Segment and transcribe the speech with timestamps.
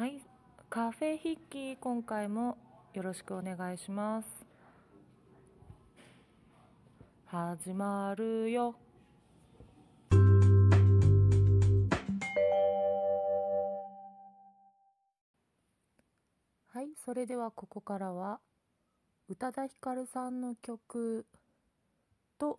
[0.00, 0.22] はい、
[0.70, 2.56] カフェ筆記今回も
[2.94, 4.28] よろしくお願いします。
[7.26, 8.74] 始まるよ。
[16.68, 18.40] はい、それではここからは
[19.28, 21.26] 宇多田ヒカルさんの曲
[22.38, 22.58] と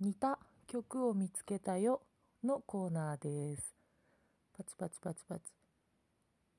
[0.00, 2.00] 似た曲を見つけたよ
[2.42, 3.74] のコーナーです。
[4.56, 5.61] パチパチパチパチ。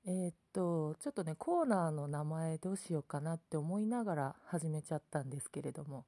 [0.06, 6.06] えーっと、ちょっとね、コーナーの名前どうしようかなって思いながら始めちゃったんですけれども、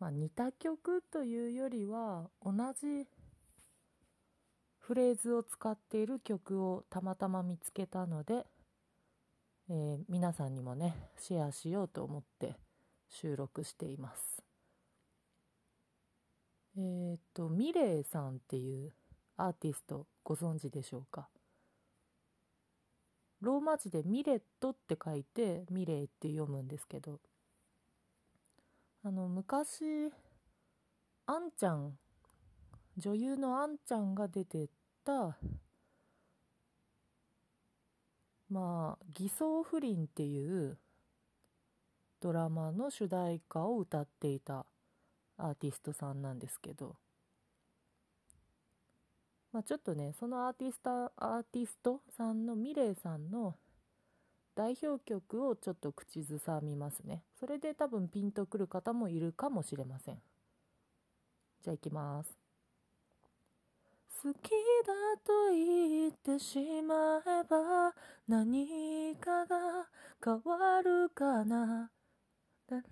[0.00, 3.06] まあ似た曲というよりは、同じ
[4.78, 8.46] フレーズを使っている曲をたまたま見つけたので、
[9.68, 12.56] えー皆さんにもね、シェアしようと思って
[13.10, 14.42] 収録しています。
[16.78, 18.92] えーっと、ミレイさんっていう
[19.36, 21.28] アーティストご存知でしょうか？
[23.46, 27.20] ローマ字でミレットって書いてミレイって読むんですけど。
[29.04, 30.10] あの昔
[31.26, 31.96] あんちゃん
[32.96, 34.68] 女優のあんちゃんが出て
[35.04, 35.38] た
[38.50, 40.76] まあ偽装不倫っていう
[42.20, 44.66] ドラマの主題歌を歌っていた
[45.36, 46.96] アーティストさんなんですけど。
[49.56, 53.54] まあ、ちょっとねそのアーティストアーティストさんのミレイさんの
[54.54, 57.22] 代表曲をちょっと口ずさみますね。
[57.40, 60.18] それで多分ピンとくる方もいるかもしれません。
[61.64, 62.36] じゃあいきます。
[64.22, 64.92] 好きだ
[65.24, 67.94] と言ってしまえば
[68.28, 69.86] 何かが
[70.22, 71.90] 変わるかな。
[72.68, 72.82] ララ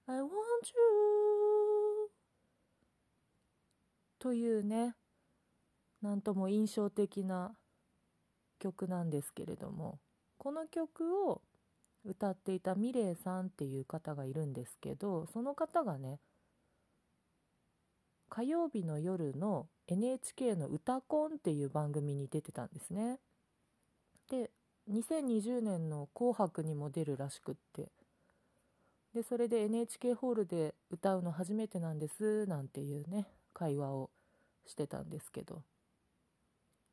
[0.07, 0.27] I want
[0.73, 2.09] you.
[4.19, 4.95] というね
[6.01, 7.55] なんとも印象的な
[8.59, 9.99] 曲なんですけれども
[10.37, 11.41] この曲を
[12.05, 16.19] 歌っていたミレイさんっていう方がいるんですけどその方がね
[18.29, 23.19] 火曜日の夜の NHK の「うたコン」っていう番組に出てたんですね。
[24.29, 24.51] で
[24.89, 27.91] 2020年の「紅白」にも出るらしくって
[29.15, 34.09] でそれで NHK ホールで歌うの初めてなんですなんていうね会話を
[34.67, 35.63] してたんですけど。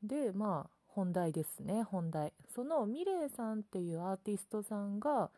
[0.05, 2.33] でまあ本題ですね本題。
[2.55, 5.31] そのミレイさんっていうアーティストさんが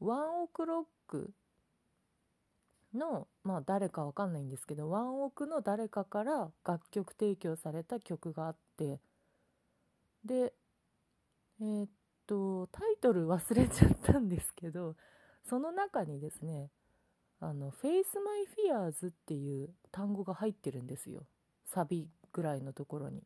[0.00, 1.30] ワンオクロック
[2.94, 8.98] のまあ誰かわかんないんですけどワンオクの誰かから楽曲提供された曲があって。
[10.24, 10.54] で
[11.60, 11.88] えーっ
[12.26, 14.96] とタイトル忘れちゃったんですけど
[15.44, 16.70] その中にですね
[17.40, 21.26] あの「Face My Fears」っていう単語が入ってるんですよ。
[21.64, 23.22] サビぐらいのところに。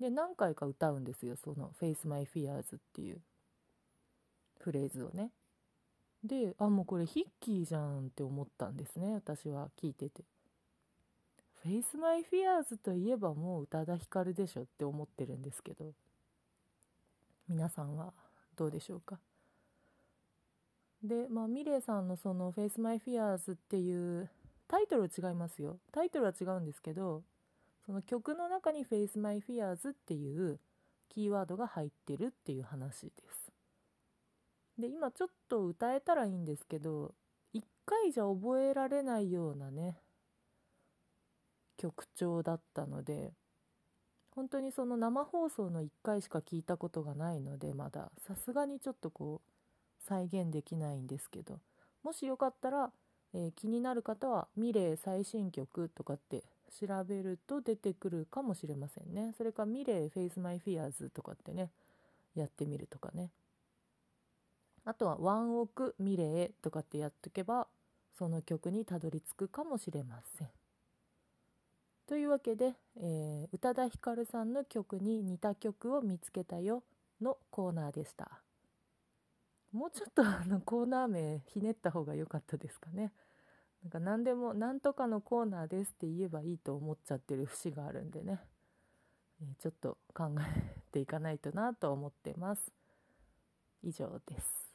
[0.00, 3.22] で何回か歌うんですよその「Face My Fears」っていう
[4.58, 5.32] フレーズをね。
[6.24, 10.24] であもうこれヒッキーじゃんって思ったんですね私は聞いてて
[11.64, 15.94] 「Face My Fears」といえばもう宇多田ヒカルでしょって思ってるんですけど。
[17.48, 18.12] 皆さんは
[18.56, 19.20] どうでしょうか？
[21.06, 24.28] で、まあ、ミレイさんのその「Face My Fears」っていう
[24.68, 25.78] タイトルは違いますよ。
[25.92, 27.22] タイトルは違うんですけど
[27.84, 30.58] その曲の中に「Face My Fears」っていう
[31.08, 33.52] キーワードが入ってるっていう話です。
[34.78, 37.14] で今ちょっと歌えたらいいんですけど
[37.52, 40.02] 一回じゃ覚えられないようなね
[41.78, 43.32] 曲調だったので
[44.32, 49.55] 本当にその生放送の1回しか聞いたことがないのでまださすがにちょっとこう
[50.08, 51.60] 再現できないんですけど
[52.02, 52.92] もしよかったら、
[53.34, 56.44] えー気になる方は「ミレイ最新曲」とかって
[56.78, 59.34] 調べると出てくるかもしれませんね。
[59.36, 61.70] それか「ミレイ Face My Fears」とかってね
[62.34, 63.32] やってみるとかね。
[64.84, 67.66] あとは「ワンオクミレイ」とかってやっとけば
[68.14, 70.50] その曲にたどり着くかもしれません。
[72.06, 76.84] というわけで、えー宇多田ヒカルさんの曲に似た曲を見つけたよ
[77.20, 78.45] のコーナーでした。
[79.76, 83.12] もうちょっと あのコーナー名ひねった方が良かったですかね。
[83.82, 88.40] なんか何でも何とかのコーナーですって言えばいいと思っちゃってる節があるんでね、
[89.58, 92.72] ちょっと考えていかないとなと思ってます。
[93.82, 94.74] 以上です。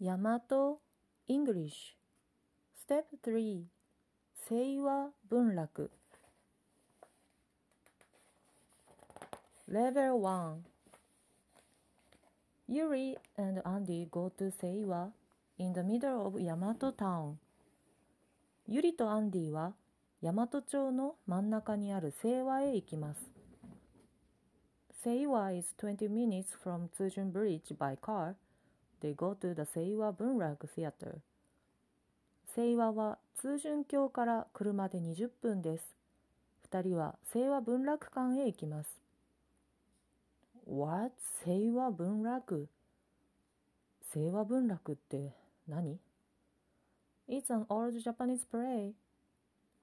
[0.00, 0.40] 大和
[1.28, 1.94] English
[2.74, 3.64] Step 3
[4.48, 5.99] 清和文楽。
[9.72, 10.64] Level 1
[12.66, 15.12] Yuri and Andy go to Seiwa
[15.58, 17.36] in the middle of Yamato town.
[18.66, 19.74] ユリとアンディは
[20.20, 23.30] 大和町の真ん中にある清和へ行きます。
[25.04, 28.34] Seiwa is 20 minutes from Tsujun Bridge by car.
[29.00, 31.20] They go to the Seiwa Bunrak Theater.
[32.56, 35.94] 清和は通順橋から車で20分です。
[36.64, 39.09] 二人は清和文楽館へ行きます。
[40.70, 41.10] What?
[41.42, 42.68] 清和文楽
[44.12, 45.34] 清和文楽って
[45.66, 45.98] 何
[47.28, 48.92] It's an old Japanese play.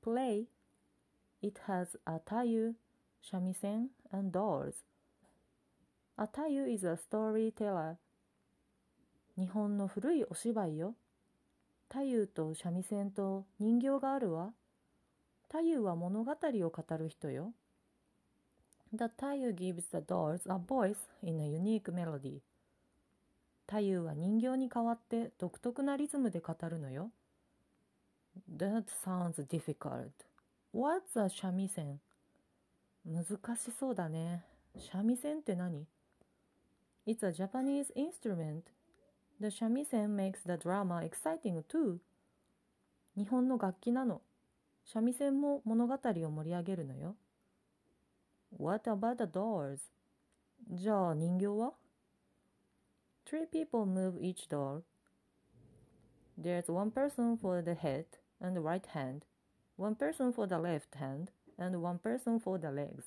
[0.01, 0.45] Play.
[1.41, 2.75] It has a tayu,
[3.21, 4.85] shamisen, and dolls.
[6.17, 7.97] A tayu is a storyteller.
[9.37, 10.95] 日本の古いお芝居よ。
[11.89, 14.53] 太夫と三味線と人形があるわ。
[15.49, 17.51] 太夫は物語を語る人よ。
[18.97, 22.41] The Tayu gives the dolls a voice in a unique melody.
[23.67, 27.11] 太夫は人形に代わって独特なリズムで語るのよ。
[28.51, 30.09] That sounds difficult.
[30.73, 31.99] What's a 三味線
[33.05, 34.43] 難しそうだね。
[34.91, 35.85] 三味線って何
[37.05, 38.63] ?It's a Japanese instrument.
[39.39, 41.99] The 三味線 makes the drama exciting too.
[43.15, 44.23] 日本の楽器なの。
[44.85, 45.97] 三味線も物語を
[46.31, 47.15] 盛り上げるのよ。
[48.55, 49.79] What about the doors?
[50.69, 51.73] じゃあ人形は
[53.25, 54.83] Three people move each doll.
[56.39, 58.05] There's one person for the head
[58.39, 59.23] and the right hand,
[59.77, 61.27] one person for the left hand,
[61.57, 63.03] and one person for the legs.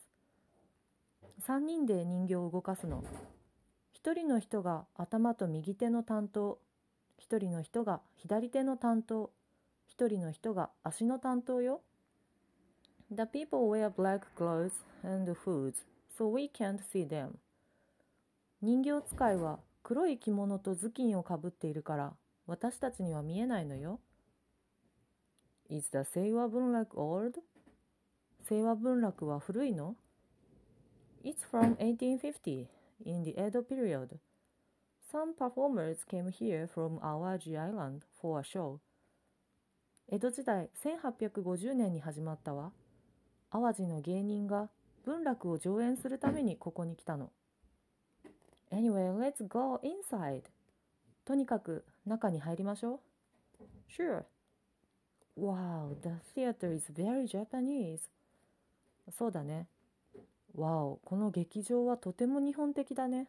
[1.46, 3.02] 3人で人形を動かすの。
[3.94, 6.58] 1人の人が頭と右手の担当、
[7.19, 9.31] 1人の人が左手の担当、
[9.96, 11.81] 1人の人が足の担当よ。
[13.12, 15.85] The people wear black clothes and hoods,
[16.17, 17.39] so we can't see them.
[18.62, 22.15] 人形使いは黒い着物と頭巾をかぶっているから
[22.47, 23.99] 私たちには見えないのよ。
[25.69, 27.41] Is the 清和文楽 old?
[28.47, 29.97] 清和文楽は古いの
[31.25, 32.69] ?It's from 1850
[33.05, 34.21] in the Edo period.
[35.12, 38.79] Some performers came here from Awaji Island for a show.
[40.09, 42.71] 江戸時代1850年に始まったわ。
[43.50, 44.69] 淡路の芸人が
[45.05, 47.31] 文楽を上演するためにここに来たの。
[48.70, 50.43] Anyway, let's go inside.
[51.25, 53.64] とにかく中に入りましょう。
[53.91, 54.25] Sure.
[55.38, 58.00] Wow, the theater is very Japanese.
[59.17, 59.67] そうだね。
[60.56, 63.29] Wow, この劇場はとても日本的だね。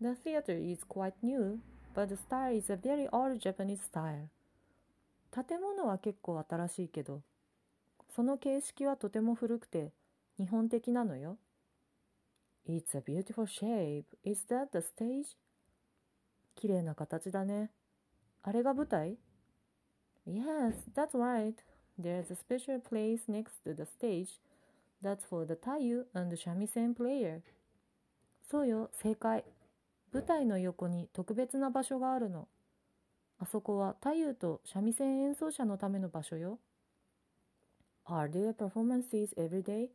[0.00, 1.58] The theater is quite new,
[1.94, 4.26] but the style is a very old Japanese style.
[5.30, 7.22] 建物は結構新しいけど、
[8.14, 9.92] その形式はとても古くて
[10.38, 11.38] 日本的なのよ。
[12.66, 14.04] It's a beautiful shape.
[14.24, 15.36] Is that the stage?
[16.54, 17.70] 綺麗な形だね。
[18.42, 19.16] あれが舞台
[20.26, 21.54] Yes, that's right.
[21.98, 24.40] There's a special place next to the stage.
[25.02, 27.40] That's for the tayu and shamisen player.
[28.50, 29.44] そうよ、正解。
[30.12, 32.48] 舞台の横に特別な場所があるの。
[33.38, 36.58] あそこは太夫と三味線演奏者のための場所よ。
[38.10, 39.90] Are there performances every day?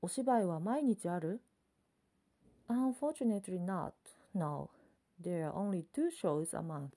[0.00, 1.40] お芝居は毎日ある
[2.68, 3.92] Unfortunately not.
[4.32, 4.70] No.
[5.20, 6.90] There are only two shows a month.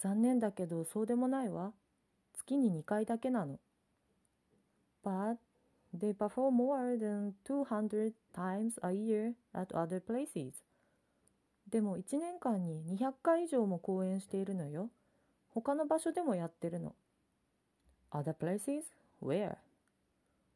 [0.00, 1.72] 残念だけどそうでもないわ。
[2.32, 3.60] 月に2回だけなの。
[5.04, 5.36] But
[5.96, 10.52] they perform more than 200 times a year at other places.
[11.70, 14.90] でも1年間に200回以上も公演しているのよ。
[15.50, 16.96] 他の場所でもやってるの。
[18.14, 18.84] Other places?
[19.20, 19.56] Where?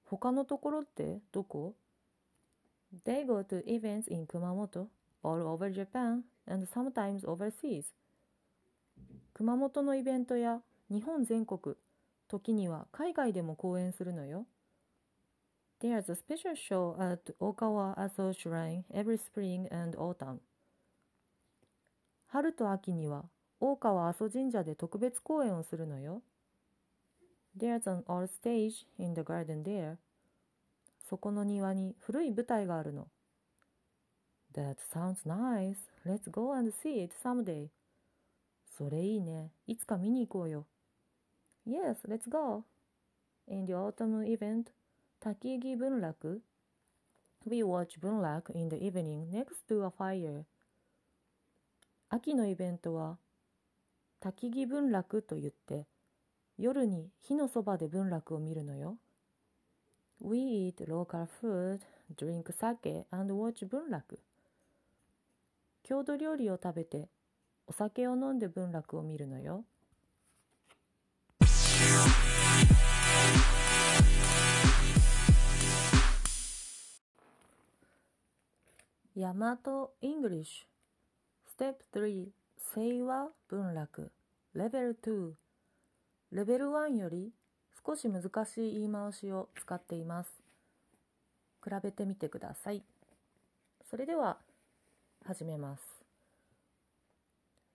[0.04, 1.74] 他のところってどこ
[3.04, 4.86] They go to events in Kumamoto,
[5.22, 7.84] all over Japan, and sometimes overseas.
[9.34, 11.76] 熊本のイベントや日本全国、
[12.28, 14.46] 時には海外でも公演するのよ。
[15.80, 20.38] There's a special show at Okawa Aso Shrine every spring and autumn.
[22.28, 23.24] 春と秋には
[23.60, 26.22] 大川阿蘇神社で特別公演をするのよ。
[27.58, 29.96] There's an old stage in the garden there.
[31.08, 33.08] そこの庭に古い舞台があるの。
[34.54, 35.76] That sounds nice.
[36.06, 37.68] Let's go and see it someday.
[38.76, 39.50] それいいね。
[39.66, 40.66] いつか見に行こうよ。
[41.66, 42.64] Yes, let's go.
[43.48, 44.66] In the autumn event,
[45.20, 46.42] 滝木文楽
[47.44, 50.44] We watch 文楽 in the evening next to a fire.
[52.10, 53.18] 秋のイベントは
[54.20, 55.86] 滝木文楽と言って
[56.58, 58.96] 夜に火のそばで文楽を見るのよ。
[60.20, 61.78] We eat local food,
[62.16, 64.18] drink sake, and watch 文楽。
[65.84, 67.08] 郷土料理を食べて
[67.68, 69.64] お酒を飲んで文楽を見るのよ。
[79.14, 79.58] 大和
[80.02, 80.66] English
[81.56, 82.28] Step 3
[82.74, 84.10] 聖和文楽
[84.56, 85.47] Level 2
[86.30, 87.32] レベル1より
[87.86, 90.30] 少し難しい言い回しを使っています。
[91.64, 92.82] 比べてみてください。
[93.90, 94.36] それでは
[95.24, 95.82] 始めます。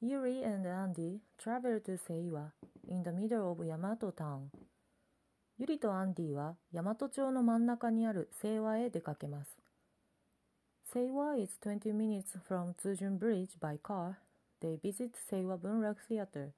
[0.03, 2.51] Yuri and Andy travel to Seiwa
[2.87, 4.49] in the middle of Yamato town.
[5.57, 9.57] ユリとアンディは大和町の真ん中にある清和へ出かけます。
[10.93, 14.17] Seiwa is 20 minutes from Tsujun Bridge by car.
[14.61, 16.51] They visit Seiwa Bunrak Theater.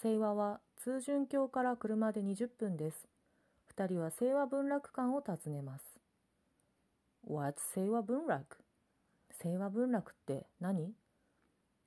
[0.00, 3.08] 清和は通順橋から車で20分です。
[3.66, 5.84] 二人は清和文楽館を訪ねます。
[7.26, 8.58] What's 清和文楽
[9.40, 10.92] 清和文楽って何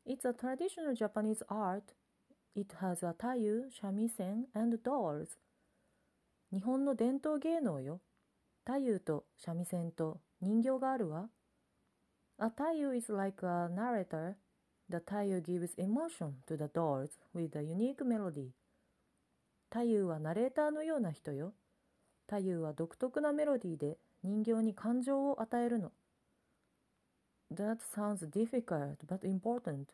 [0.07, 1.83] ?It's a traditional Japanese art.
[2.55, 5.27] It has a tayu, shamisen, and dolls.
[6.51, 8.01] 日本の伝統芸能よ。
[8.65, 11.29] 太夫と三味線と人形があるわ。
[12.39, 14.33] A tayu is like a narrator.
[14.89, 18.51] The tayu gives emotion to the dolls with a unique melody.
[19.69, 21.53] 太夫はナレーターのような人よ。
[22.27, 25.91] 太夫は独特なメロディーで人形に感情を与えるの。
[27.53, 29.85] That sounds difficult but important.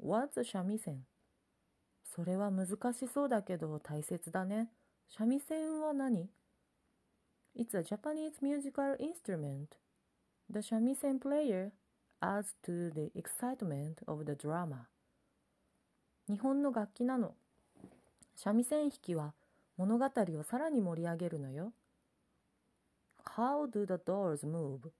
[0.00, 1.06] What's 三味線
[2.04, 4.70] それは難しそうだけど大切だね。
[5.08, 6.30] 三味線は何
[7.56, 9.68] It's a Japanese musical instrument.
[10.50, 11.72] The shamisen player
[12.20, 14.88] as to the excitement of the drama.
[16.28, 17.34] 日本の楽器なの。
[18.34, 19.34] 三味線弾きは
[19.76, 21.72] 物語をさらに盛り上げるのよ。
[23.36, 24.90] How do the dolls move?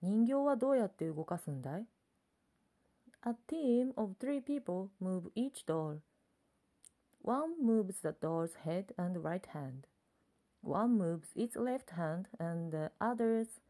[0.00, 1.86] 人形はどうやって動かすんだい
[3.22, 5.98] A team of three people move each doll.
[7.22, 9.86] One moves the doll's head and right hand.
[10.62, 13.60] One moves its left hand and the others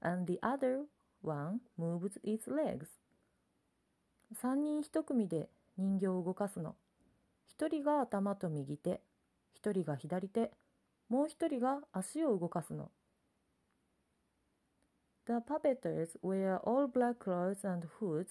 [0.00, 0.86] and the other
[1.22, 2.86] one moves its legs.
[4.34, 6.76] 三人一組で人形を動かすの。
[7.46, 9.00] 一人が頭と右手、
[9.52, 10.52] 一人が左手、
[11.08, 12.90] もう一人が足を動かすの。
[15.26, 18.26] The puppeteers wear all black clothes and hoods,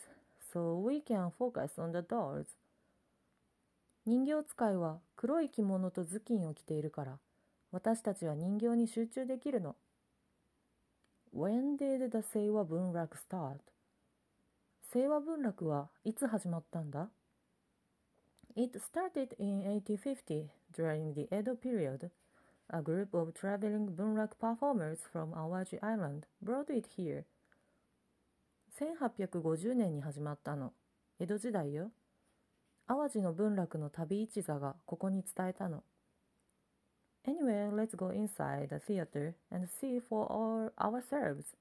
[0.51, 2.45] so we can focus on the dolls.
[4.05, 7.19] 人形使いは黒い着物と頭巾を着ているから、
[7.71, 9.75] 私たちは人形に集中できるの。
[11.31, 13.59] When did the 清和文楽 start?
[14.91, 17.09] 清和文楽はいつ始まったんだ
[18.55, 22.09] It started in 1850 during the Edo period.
[22.71, 27.25] A group of traveling bunrak performers from Awaji Island brought it here.
[28.79, 30.73] 1850年に始まったの。
[31.19, 31.91] 江戸時代よ。
[32.87, 35.83] 淡路の文楽の旅一座がここに伝えたの。
[37.25, 41.55] Anyway, let's go inside the theater and see for all ourselves.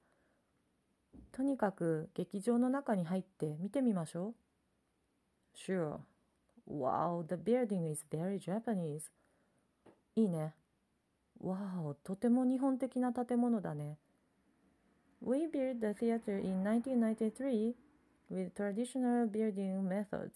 [1.31, 4.35] とにかく劇場の中に入って見てみましょう。
[5.55, 5.99] Sure.
[6.67, 9.09] Wow, the building is very Japanese.
[10.15, 10.53] いいね。
[11.43, 13.97] Wow, とても日本的な建物だね。
[15.21, 17.75] We built the theater in 1993
[18.31, 20.31] with traditional building methods.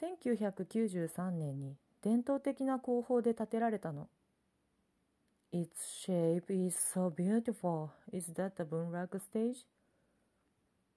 [0.00, 4.10] 1993年に伝統的な工法で建てられたの。
[5.54, 5.70] Its
[6.04, 7.88] shape is so beautiful.
[8.12, 9.64] Is that the 文楽 stage?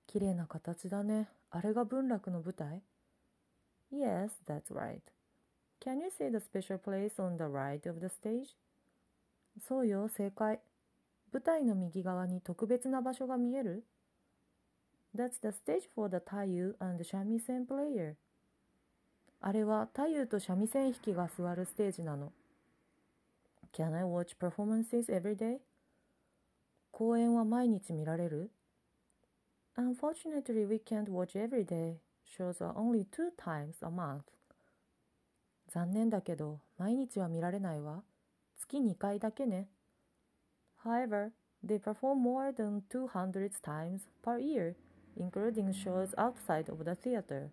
[0.06, 1.30] 綺麗な形だね。
[1.50, 2.82] あれが文楽の舞台
[3.90, 5.00] Yes, that's right.
[5.80, 8.58] Can you see the special place on the right of the stage?
[9.66, 10.60] そうよ、正解。
[11.32, 13.86] 舞台の右側に特別な場所が見える
[15.16, 18.16] That's the stage for the Taiyu and shamisen player.
[19.40, 22.32] あれは太夫と三味線弾きが座るステージなの。
[23.74, 25.60] Can I watch performances every day?
[26.92, 28.50] 公演は毎日見られる
[29.78, 31.98] Unfortunately, we can't watch every day.
[32.26, 34.24] Shows are only two times a month.
[35.70, 38.02] 残念だけど、毎日は見られないわ。
[38.58, 39.68] 月2回だけね。
[40.84, 41.32] However,
[41.64, 44.74] they perform more than 200 times per year,
[45.16, 47.50] including shows outside of the theater.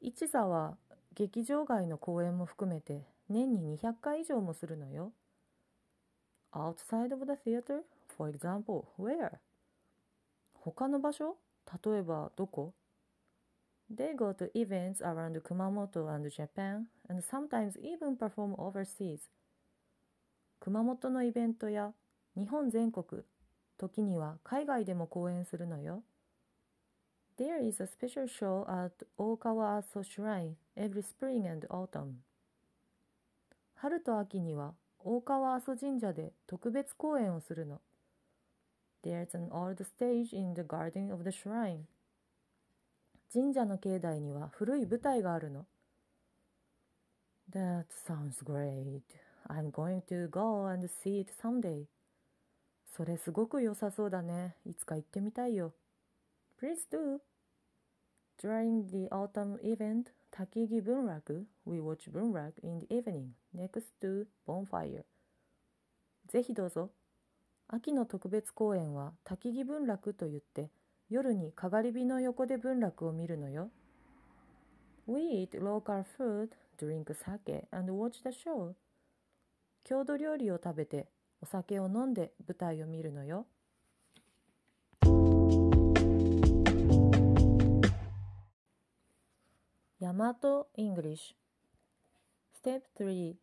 [0.00, 0.76] 一座は
[1.14, 5.12] 劇場外の公演も含めて年に200回以上もするのよ。
[6.52, 7.82] outside of the theater?
[8.16, 9.38] For example, where?
[10.54, 11.36] 他の場所
[11.84, 12.72] 例えばどこ
[13.94, 19.28] They go to events around Kumamoto and Japan and sometimes even perform overseas.
[20.60, 21.92] 熊本のイベントや
[22.36, 23.22] 日本全国、
[23.76, 26.04] 時には海外でも公演するのよ。
[27.40, 32.16] There is a special show at Okawa Aso Shrine every spring and autumn.
[33.76, 37.80] 春と秋には大川阿蘇神社で特別公演をするの。
[39.02, 41.84] There's an old stage in the garden of the shrine.
[43.32, 45.64] 神社の境内には古い舞台があるの。
[47.50, 49.00] That sounds great.
[49.48, 51.86] I'm going to go and see it someday.
[52.94, 54.56] それすごく良さそうだね。
[54.66, 55.72] いつか行ってみたいよ。
[56.60, 57.18] Please do.
[58.36, 65.04] During the autumn event, Takigi Bunraku, we watch Bunrak in the evening next to bonfire.
[66.28, 66.90] ぜひどうぞ。
[67.66, 70.68] 秋の特別公演は焚木文楽と言って
[71.08, 73.70] 夜にかがり火の横で文楽を見るのよ。
[75.06, 78.74] We eat local food, drink sake, and watch the show.
[79.84, 81.08] 郷土料理を食べて
[81.40, 83.46] お酒を飲んで舞台を見るのよ。
[90.02, 91.34] 大和 English
[92.58, 93.34] Step 3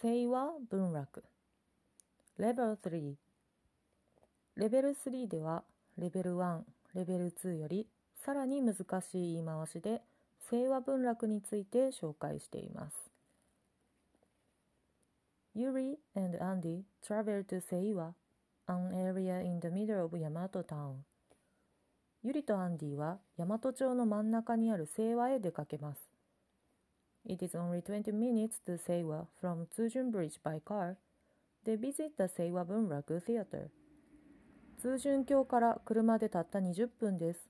[0.00, 1.22] 聖和文楽
[2.36, 3.14] Level 3
[4.56, 5.62] レベル3では
[5.96, 6.62] レベル1、
[6.96, 7.86] レベル2より
[8.24, 10.02] さらに難しい言い回しで
[10.50, 12.96] 聖和文楽について紹介しています。
[15.54, 18.14] Yuri and Andy travel to Seiwa,
[18.66, 21.04] an area in the middle of Yamato town.
[22.24, 26.08] ユリとアンディは大和町の真ん中にある清和へ出かけます。
[27.24, 30.96] It is only 20 minutes to Seiwa from Tsujun Bridge by car.
[31.64, 33.70] They visit the Seiwa Bunraku Theater.
[34.80, 37.48] 通順橋から車でたった20分です。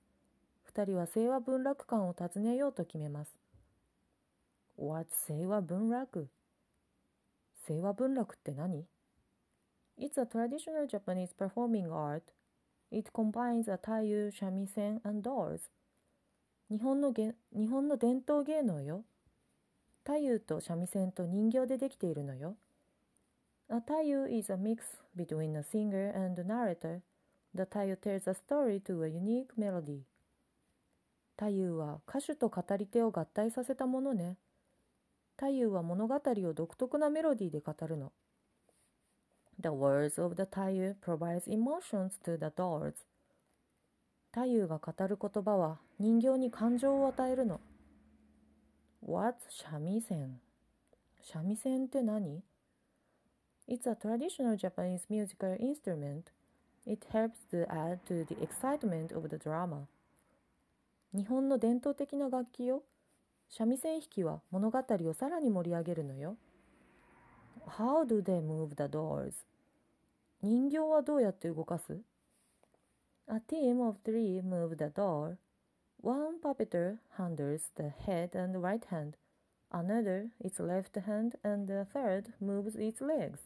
[0.62, 3.38] 二人は清和文楽館を訪ねようと決めます。
[4.78, 6.28] What's 清和文楽
[7.66, 8.86] 清和文楽って何
[9.98, 12.22] ?It's a traditional Japanese performing art.
[12.92, 15.70] It combines a taiyu, shamisen, and dolls.
[16.70, 19.04] 日本の日本の伝統芸能よ。
[20.04, 22.56] 太夫と三味線と人形でできているのよ。
[23.70, 24.82] A tayu is a mix
[25.16, 27.00] between a singer and a narrator.
[27.54, 30.02] The tayu tells a story to a unique melody.
[31.36, 34.36] 太夫は歌手と語り手を合体させたものね。
[35.36, 38.12] 太夫は物語を独特なメロディーで語るの。
[39.62, 42.94] The words of the 太夫 provides emotions to the dolls.
[44.32, 47.60] 太夫が語る言葉は人形に感情を与えるの。
[49.06, 50.40] What's 三味線
[51.22, 52.42] 三味線って何
[53.68, 56.24] It's a traditional Japanese musical instrument.
[56.84, 59.86] It helps to add to the excitement of the drama.
[61.14, 62.82] 日本の伝統的な楽器よ。
[63.48, 66.36] 三味線弾きは物語をさらに盛り上げるのよ。
[67.78, 69.34] How do they move the dolls?
[70.42, 72.00] 人形はどうやって動かす
[73.28, 75.36] ?A team of three move the doll.
[76.02, 79.12] One puppeteer handles the head and right hand.
[79.70, 83.38] Another its left hand and the third moves its legs.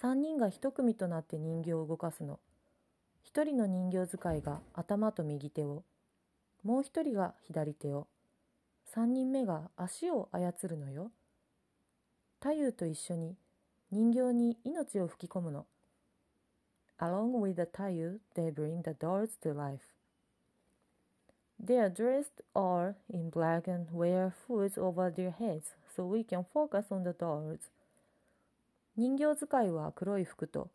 [0.00, 2.40] 3人が1組となって人形を動かすの。
[3.26, 5.84] 1人の人形使いが頭と右手を、
[6.64, 8.08] もう1人が左手を、
[8.94, 11.12] 3人目が足を操るのよ。
[12.40, 13.36] 太夫と一緒に
[13.92, 15.66] 人形に命を吹き込むの。
[16.98, 19.80] Along with the 太夫 they bring the dolls to life.
[21.62, 26.44] They are dressed all in black and wear hoods over their heads so we can
[26.54, 27.58] focus on the dolls.
[28.96, 30.68] 人形使いは黒い服と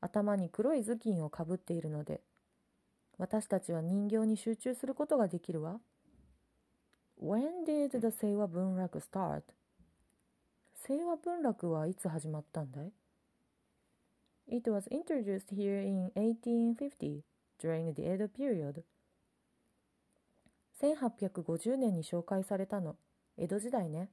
[0.00, 2.20] 頭に黒い頭巾をかぶっているので
[3.18, 5.80] 私たちは人形に集中することができるわ。
[7.22, 9.42] When did the 清和文楽 start?
[10.84, 12.92] 清和文楽はいつ始まったんだい
[14.48, 17.22] It was introduced here in 1850
[17.60, 18.82] during the Edo period.
[20.80, 22.96] 1850年に紹介されたの。
[23.38, 24.10] 江戸時代ね。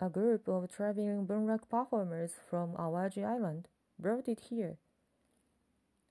[0.00, 3.62] A group of traveling Bunrak performers from Awaji Island
[3.98, 4.76] brought it here.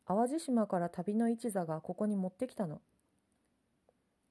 [0.07, 2.81] 淡路島から旅の一座がここに持ってきたの。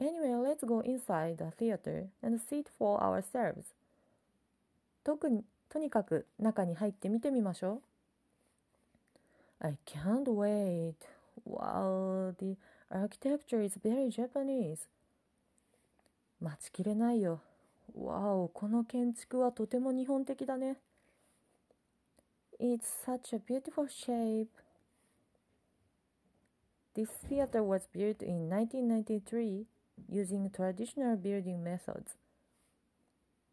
[0.00, 3.72] Anyway, let's go inside the theater and sit for ourselves.
[5.06, 9.64] 特に、とにかく中に入って見てみましょう。
[9.64, 10.96] I can't wait.
[11.48, 12.56] Wow, the
[12.90, 14.78] architecture is very Japanese.
[16.40, 17.40] 待ちきれないよ。
[17.96, 20.76] わお、この建築はとても日本的だね。
[22.58, 24.48] It's such a beautiful shape.
[26.96, 29.66] This theater was built in 1993
[30.10, 32.16] using traditional building methods.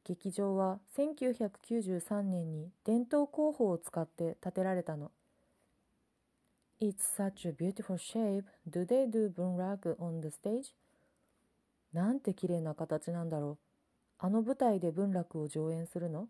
[0.05, 5.11] 劇場は1993年に伝統工法を使って建てられたの。
[6.81, 8.43] It's such a beautiful shape.
[8.69, 10.73] Do they do bunraku on the stage?
[11.93, 13.57] なんて綺麗な形なんだろう。
[14.19, 16.27] あの舞台で文楽を上演するの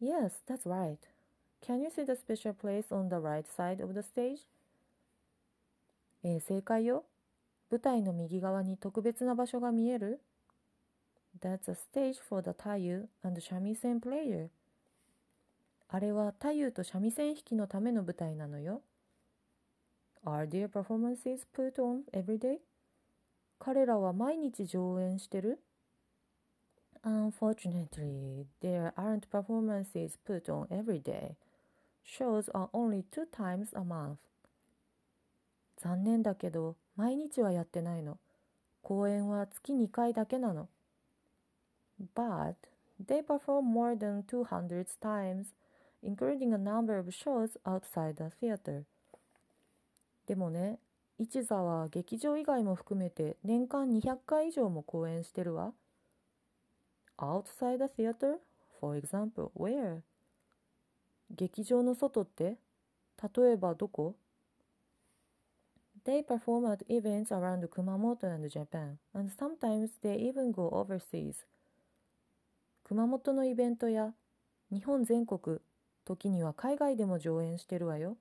[0.00, 0.98] Yes, that's right.
[1.66, 4.38] Can you see the special place on the right side of the stage?
[6.22, 7.04] えー、正解よ。
[7.70, 10.20] 舞台の右側に特別な場所が見える
[11.40, 14.48] That's a stage for the tayu and shamisen player.
[15.88, 18.82] あれは太夫と三味線弾きのための舞台なのよ。
[20.24, 22.58] Are there performances put on every day?
[23.58, 25.60] 彼らは毎日上演してる
[27.02, 31.36] Unfortunately, there aren't performances put on every day.
[32.04, 34.16] Shows are only two times a month.
[35.76, 38.18] 残念だけど、毎日はやってないの。
[38.82, 40.68] 公演は月2回だけなの。
[41.98, 42.56] But
[42.98, 45.54] they perform more than 200 times,
[46.02, 48.84] including a number of shows outside the theater.
[50.26, 50.78] でもね、
[51.18, 55.72] 一座は劇場以外も含めて年間200回以上も公演してるわ。
[57.18, 58.38] Outside the theater?
[58.80, 60.02] For example, where?
[61.30, 62.58] 劇場の外って
[63.36, 64.14] 例えばどこ
[66.04, 71.44] They perform at events around Kumamoto and Japan, and sometimes they even go overseas.
[72.88, 74.14] 熊本のイベントや
[74.70, 75.58] 日本全国、
[76.04, 78.16] 時には海外でも上演してるわよ。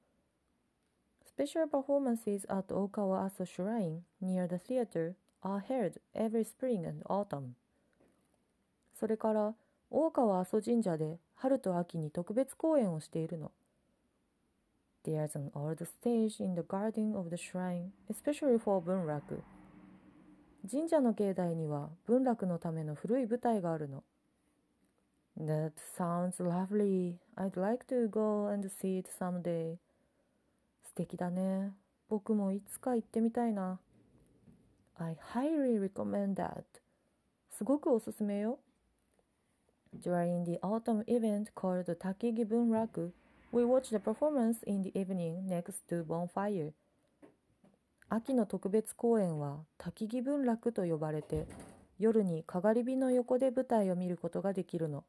[1.38, 7.50] Special performances at Okawa Aso Shrine near the theater are held every spring and autumn.
[8.96, 9.54] それから
[9.92, 13.52] 大川阿蘇神社で春と秋に特別公演をしているの。
[15.06, 19.44] There's an old stage in the garden of the shrine, especially for 文楽。
[20.68, 24.04] 神社の境内には文楽のための古い舞台があるの。
[25.38, 27.20] That sounds lovely.
[27.36, 29.78] I'd like to go and see it someday.
[30.84, 31.74] 素敵だね。
[32.10, 33.80] 僕もいつか行ってみたいな。
[34.98, 36.64] I highly recommend that.
[37.52, 38.60] すごくおすすめよ。
[39.94, 43.12] During the autumn event called Takigi Bunraku,
[43.52, 46.72] we watched the performance in the evening next to bonfire.
[48.08, 51.48] 秋の特別公演は滝木文楽と呼ばれて
[51.98, 55.04] 夜にかがり火の横で舞台を見ることができるの。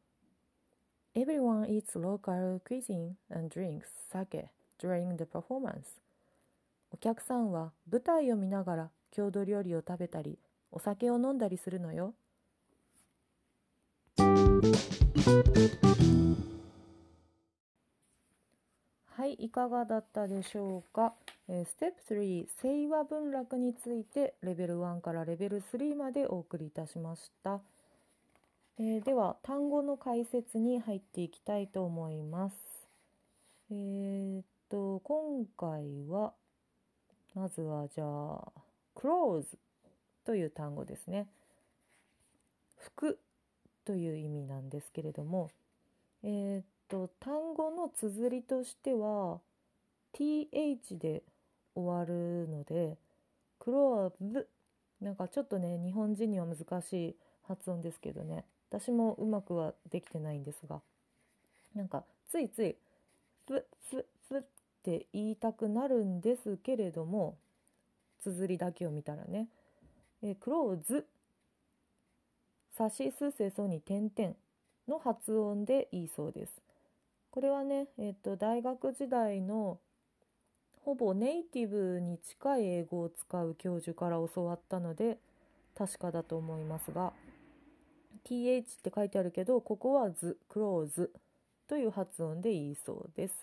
[1.19, 5.99] Everyone eats local cuisine and drinks sake during the performance.
[6.93, 10.39] お客さんは舞台を見ながら郷土料理を食べたり
[10.71, 12.13] お酒を飲んだりするのよ。
[19.07, 21.15] はい、いかがだったでしょうか？
[21.49, 27.63] えー、ステップ3、清和文楽についてレベル1からレベル3までお送りいたしました。
[28.79, 32.57] えー、では、単語の解説に入っていきたいと思います。
[33.71, 36.35] えー、っと、今回は、
[37.35, 38.53] まずはじゃあ、
[38.95, 39.47] clothes
[40.25, 41.27] という単語ですね。
[42.77, 43.19] 服
[43.85, 45.51] という意味なんですけれども、
[46.23, 49.41] えー、っと単語の綴りとしては
[50.13, 51.23] th で
[51.75, 52.97] 終わるので
[53.61, 54.49] クローブ
[55.01, 60.81] なんかちょっとね日本人には難しい発音ですけどね私もうまくはできてないんですが
[61.75, 62.77] なんかついつい
[63.47, 64.43] ふふふっ
[64.83, 67.37] て言いたくなるんですけれども
[68.23, 69.47] 綴りだけを見たらね、
[70.23, 71.07] えクローズ
[72.77, 74.35] さしすせそに点々
[74.89, 76.53] の発音でいいそうです。
[77.31, 79.79] これはね、えっ、と、大学時代の
[80.85, 85.19] ほぼネイティブに近い英語を使う教授から教わったので
[85.77, 87.13] 確かだと思いますが
[88.29, 91.11] th って書いてあるけどここは図クローズ
[91.69, 93.35] という発音でいいそうです。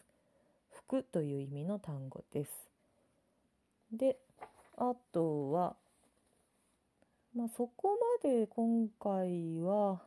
[0.72, 2.52] 服という意味の単語です。
[3.92, 4.18] で
[4.78, 5.76] あとは
[7.36, 10.00] まあ、そこまで今回は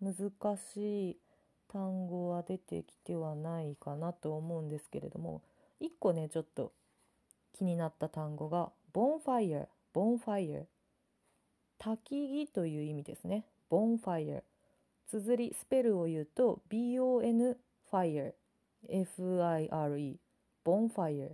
[0.00, 1.16] 難しい
[1.72, 5.42] 単語は出てきてはないかなと思うんですけれども
[5.80, 6.70] 一個ねちょっと
[7.56, 10.60] 気になった単語がボンファイアボンファイア
[11.80, 13.42] 焚き木という意味ですね。
[13.68, 14.42] ボンファイア
[15.08, 17.56] 綴りスペルを言うと BON
[17.90, 18.32] ファイア
[18.88, 20.16] FIRE
[20.64, 21.28] ボンファイア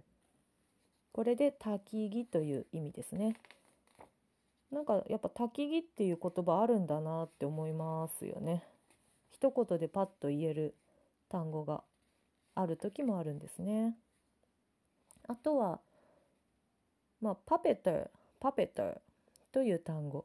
[1.12, 3.36] これで焚き木という意味ですね。
[4.72, 8.64] なんかやっぱ焚き木っていう言葉あるんだなって思いますよね。
[9.30, 10.74] 一言でパッと言える
[11.28, 11.84] 単語が
[12.56, 13.96] ある時もあるんですね。
[15.28, 15.80] あとは、
[17.20, 18.08] まあ、パペター、
[18.40, 18.98] パペター
[19.52, 20.24] という単語。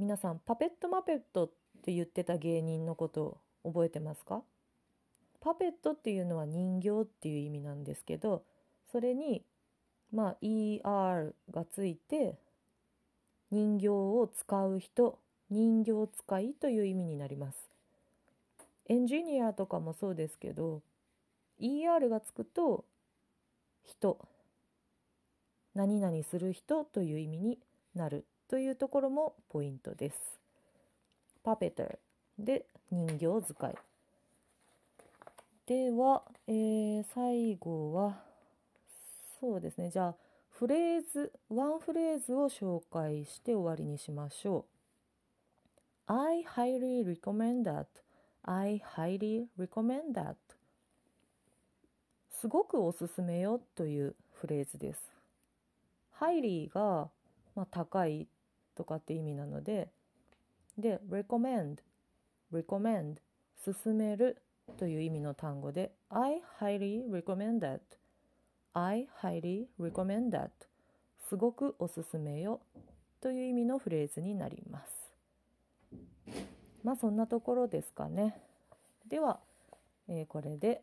[0.00, 1.50] 皆さん、パペットマペットっ
[1.82, 4.42] て言ってた芸人のことを覚えてますか？
[5.42, 8.42] パペットっていうのは人形っていう意味なんですけど、
[8.90, 9.44] それに
[10.10, 12.38] まあ ER がついて
[13.50, 15.18] 人形を使う人
[15.50, 17.58] 人形使いという意味になります。
[18.88, 20.80] エンジニアとかもそうですけど
[21.60, 22.86] ER がつくと
[23.84, 24.16] 人
[25.74, 27.58] 何々する人という意味に
[27.94, 28.24] なる。
[28.50, 30.40] というところもポイントです。
[31.44, 31.96] パペター
[32.36, 33.74] で人形使い。
[35.66, 38.18] では、えー、最後は
[39.40, 40.14] そうですねじゃあ
[40.48, 44.66] フレーズワンフレーズを紹介して終わりにしましょ
[46.08, 46.12] う。
[46.12, 47.86] I highly recommend that.
[48.42, 50.34] I highly recommend that.
[52.40, 55.00] すごくおすすめよというフレーズです。
[56.10, 57.10] ハイリーが、
[57.54, 58.26] まあ、高い
[58.74, 59.88] とかって意味なので、
[60.78, 61.78] で、recommend,
[62.52, 63.16] recommend,
[63.64, 64.42] 勧める
[64.78, 67.80] という意味の単語で、I highly recommend that.
[68.72, 70.50] I highly recommend that.
[71.28, 72.60] すごくおすすめよ
[73.20, 75.00] という意味のフレーズになります。
[76.82, 78.40] まあそんなところですかね。
[79.08, 79.40] では、
[80.08, 80.82] えー、これで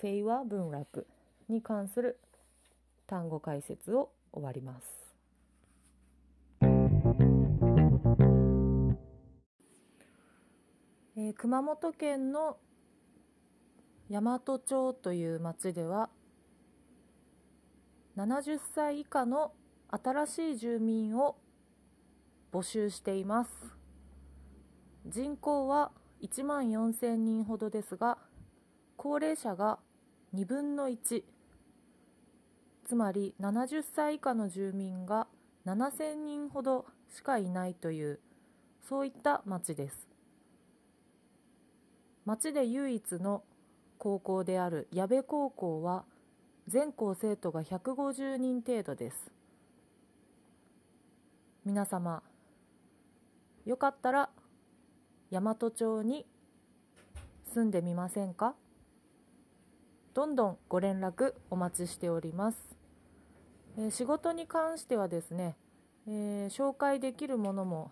[0.00, 1.06] 清和文楽
[1.48, 2.18] に関する
[3.06, 5.01] 単語解説を終わります。
[11.34, 12.56] 熊本県の
[14.10, 16.10] 大和町という町では
[18.16, 19.52] 70歳以下の
[19.90, 21.36] 新しい住民を
[22.52, 23.50] 募集しています。
[25.06, 25.90] 人口は
[26.22, 28.18] 1万4000人ほどですが
[28.96, 29.78] 高齢者が
[30.34, 31.24] 2分の1
[32.86, 35.26] つまり70歳以下の住民が
[35.66, 38.20] 7000人ほどしかいないという
[38.88, 40.11] そういった町です。
[42.24, 43.42] 町で唯一の
[43.98, 46.04] 高校である矢部高校は
[46.68, 49.30] 全校生徒が150人程度です
[51.64, 52.22] 皆様
[53.64, 54.30] よかったら
[55.30, 56.26] 大和町に
[57.54, 58.54] 住んでみませんか？
[60.14, 62.58] どんどんご連絡お待ちしております。
[63.78, 65.56] えー、仕事に関してはですね、
[66.06, 67.90] えー、紹介できるものも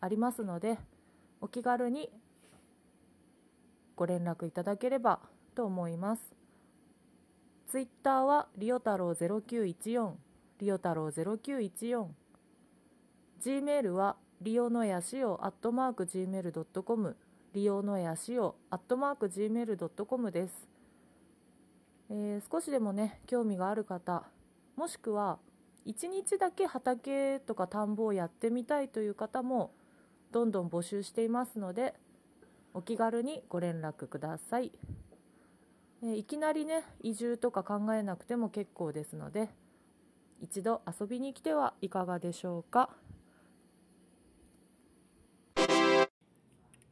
[0.00, 0.78] ありますので、
[1.40, 2.10] お気軽に
[3.98, 5.18] ご連絡いただければ
[5.56, 6.22] と思います。
[7.66, 10.12] ツイッターはリオ太郎0914、
[10.60, 12.06] リオ太郎0914、
[13.42, 17.16] Gmail はリオのやしおアットマーク Gmail.com、
[17.54, 20.68] リオのやしおアットマーク Gmail.com です。
[22.10, 24.22] えー、少しでもね興味がある方
[24.76, 25.38] もしくは
[25.86, 29.72] 1日だけ畑とか田んぼをやってみたいという方も
[30.32, 31.94] どんどん募集していますので
[32.74, 34.72] お気軽にご連絡ください、
[36.02, 39.48] えー、いきなりね移住とか考えなくても結構ですので
[40.40, 42.90] 一度遊びに来てはいかがでしょうか？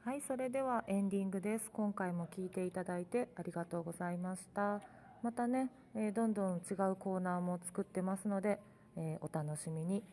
[0.05, 1.71] はいそれではエンディングです。
[1.73, 4.81] 今回も聞いていただいてありがとうございました。
[5.23, 8.61] またね、えー、どんどん違うコーナーも作ってますので、
[8.97, 10.05] えー、お楽しみに。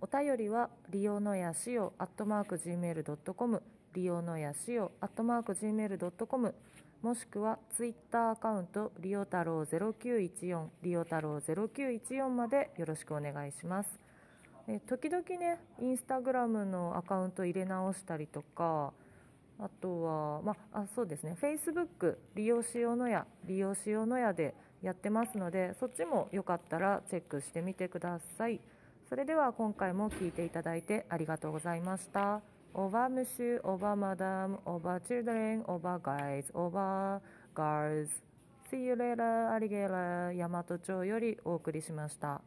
[0.00, 3.62] お便りは利用のやしおアットマーク Gmail.com
[3.98, 6.54] 利用のやしおアットマーク Gmail.com
[7.02, 13.98] もしくはツイッターアカウントリオ太郎0914リオ太郎0914までよろしくお願いします
[14.68, 18.92] え時々ねインスタグラムのアカウント入れ直したりとか
[19.60, 28.60] あとは、まあ、そうですね、Facebook 利用しようのや、利用しようのやでやってますので、そっちもよかったらチェックしてみてください。
[29.08, 32.40] それでは今回も聞いていただいてありがとうございました。
[32.80, 37.20] オバムシュ、オバマダム、オバチルドレン、オバーガイズ、オバー
[37.52, 38.12] ガールズ。
[38.70, 42.40] See you later, アリゲーラ、大和町よりお送りしました。